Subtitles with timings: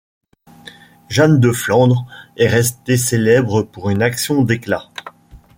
[1.09, 4.89] Jeanne de Flandre est restée célèbre pour une action d'éclat.